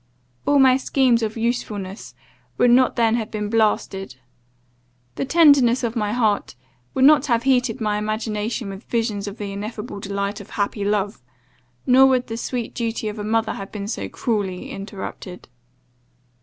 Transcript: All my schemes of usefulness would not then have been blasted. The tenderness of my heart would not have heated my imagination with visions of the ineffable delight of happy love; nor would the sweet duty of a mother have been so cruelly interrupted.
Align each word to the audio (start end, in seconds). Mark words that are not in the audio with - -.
All 0.47 0.57
my 0.57 0.77
schemes 0.77 1.21
of 1.21 1.37
usefulness 1.37 2.15
would 2.57 2.71
not 2.71 2.95
then 2.95 3.13
have 3.17 3.29
been 3.29 3.51
blasted. 3.51 4.15
The 5.13 5.25
tenderness 5.25 5.83
of 5.83 5.95
my 5.95 6.11
heart 6.11 6.55
would 6.95 7.05
not 7.05 7.27
have 7.27 7.43
heated 7.43 7.79
my 7.79 7.99
imagination 7.99 8.69
with 8.71 8.83
visions 8.85 9.27
of 9.27 9.37
the 9.37 9.51
ineffable 9.51 9.99
delight 9.99 10.41
of 10.41 10.49
happy 10.57 10.83
love; 10.83 11.21
nor 11.85 12.07
would 12.07 12.25
the 12.25 12.37
sweet 12.37 12.73
duty 12.73 13.09
of 13.09 13.19
a 13.19 13.23
mother 13.23 13.53
have 13.53 13.71
been 13.71 13.87
so 13.87 14.09
cruelly 14.09 14.71
interrupted. 14.71 15.47